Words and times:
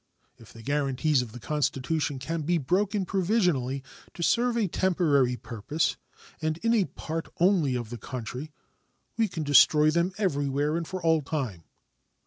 If 0.39 0.51
the 0.51 0.63
guaranties 0.63 1.21
of 1.21 1.31
the 1.31 1.39
Constitution 1.39 2.17
can 2.17 2.41
be 2.41 2.57
broken 2.57 3.05
provisionally 3.05 3.83
to 4.15 4.23
serve 4.23 4.57
a 4.57 4.67
temporary 4.67 5.35
purpose, 5.35 5.95
and 6.41 6.57
in 6.63 6.73
a 6.73 6.85
part 6.85 7.27
only 7.39 7.75
of 7.75 7.91
the 7.91 7.99
country, 7.99 8.51
we 9.15 9.27
can 9.27 9.43
destroy 9.43 9.91
them 9.91 10.11
everywhere 10.17 10.75
and 10.75 10.87
for 10.87 11.03
all 11.03 11.21
time. 11.21 11.65